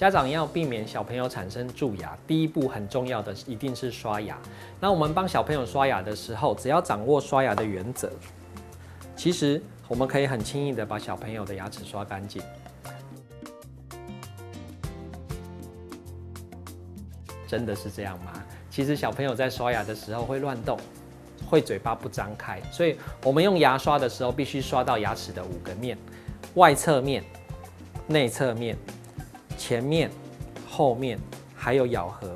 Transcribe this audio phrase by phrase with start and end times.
[0.00, 4.34] 家长要避免小朋友产生蛀牙，第一步很重要的一定是刷牙。
[4.80, 8.10] 那我们帮小朋友刷牙的时候，只要掌握刷牙的原则，
[9.14, 12.40] 其实我们可以很轻易的把小朋友的牙齿刷干净。
[17.46, 18.32] 真的是这样吗？
[18.70, 20.78] 其实小朋友在刷牙的时候会乱动，
[21.46, 25.98] 会嘴巴不张开，所以我们用牙刷的时候必须刷到牙齿的五个面：
[26.54, 27.22] 外侧面、
[28.06, 28.74] 内侧面、
[29.60, 30.10] 前面、
[30.66, 31.18] 后面，
[31.54, 32.34] 还有咬合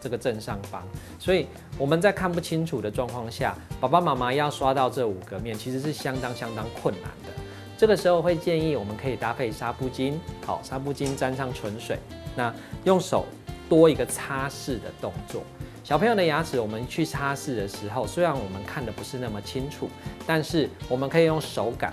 [0.00, 0.82] 这个正上方。
[1.18, 7.32] 所以我们在看不清楚的状况下，爸爸妈妈要刷到这五个面，其实是相当相当困难的。
[7.76, 10.14] 这个时候会建议我们可以搭配纱布巾，
[10.46, 11.98] 好，纱布巾沾上纯水，
[12.34, 12.52] 那
[12.84, 13.26] 用手。
[13.68, 15.42] 多一个擦拭的动作，
[15.84, 19.90] 小朋友的牙齿，我们去擦拭的时候，虽然我们看的不是那么清楚，
[20.26, 21.92] 但是我们可以用手感。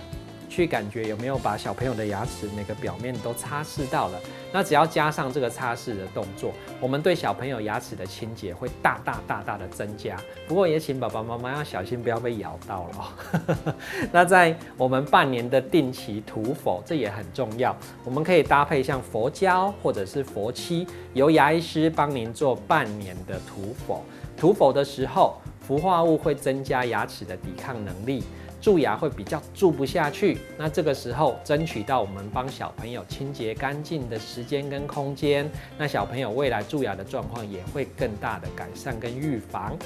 [0.56, 4.18] 去感觉有没有把小朋友的牙齿每个表面都擦拭到了？
[4.50, 10.16] 那只要加上这个擦拭的动作，我们对小朋友牙齿的清洁会大大大大的增加。
[10.48, 13.74] 不过也请爸爸妈妈要小心，不要被咬到了。
[14.10, 17.76] 那在我们半年的定期涂否，这也很重要。
[18.02, 24.02] 我们可以搭配像佛胶或者是佛漆，由牙医师帮您做半年的涂否。
[24.38, 28.24] 涂否的时候，氟化物会增加牙齿的抵抗能力。
[28.60, 39.76] 蛀牙会比较蛀不下去，那这个时候争取到我们帮小朋友清洁干净的时间跟空间，那小朋友未来蛀牙的状况也会更大的改善跟预防。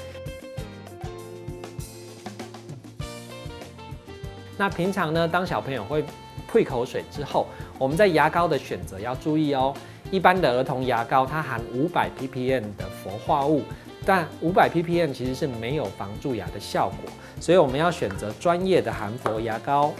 [4.57, 6.03] 那平常呢，当小朋友会
[6.47, 9.73] 吐口水之后，我们在牙膏的选择要注意哦。
[10.09, 13.61] 一般的儿童牙膏它含五百 ppm 的氟化物。
[14.05, 19.93] 但五百 ppm 其实是没有防蛀牙的效果，所以我们要选择专业的含氟牙膏。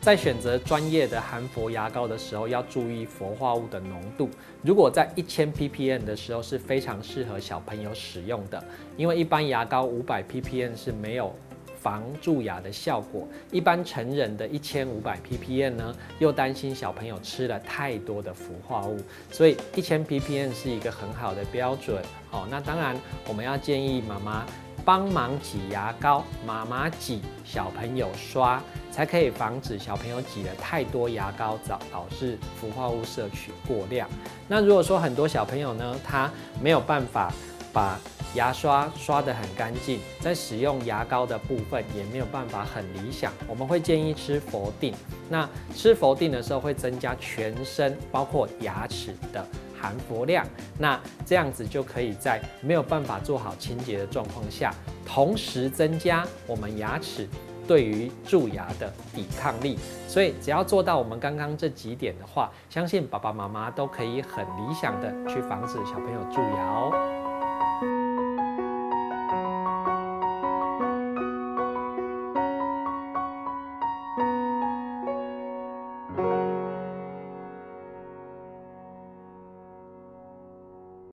[0.00, 4.30] 在选择专业的含氟牙膏的时候，要注意氟化物的浓度。
[4.62, 8.64] 如果在一千 ppm 的时候是非常适合小朋友使用的，
[8.96, 11.34] 因为一般牙膏五百 ppm 是没有。
[11.80, 22.02] 防蛀牙的效果，一般成人的一千五百 ppm 呢，又担心小朋友吃了太多的氟化物，所以一千 ppm 是一个很好的标准。
[22.30, 22.94] 好，那当然
[23.26, 24.44] 我们要建议妈妈
[24.84, 28.62] 帮忙挤牙膏，妈妈挤，小朋友刷，
[28.92, 34.08] 才可以防止小朋友挤了太多牙膏导导致氟化物摄取过量。
[34.46, 36.30] 那如果说很多小朋友呢，他
[36.62, 37.32] 没有办法
[37.72, 37.98] 把
[38.34, 43.32] 牙刷刷得很干净，在使用牙膏的部分也没有办法很理想。
[43.48, 44.94] 我们会建议吃佛定，
[45.28, 49.44] 那吃佛定的时候会增加全身包括牙齿的
[49.80, 50.46] 含氟量，
[50.78, 54.72] 那这样子就可以在没有办法做好清洁的状况下，
[55.04, 57.28] 同时增加我们牙齿
[57.66, 59.76] 对于蛀牙的抵抗力。
[60.06, 67.19] 所以只要做到我们刚刚这几点的话，相信爸爸妈妈都可以很理想的去防止小朋友蛀牙哦。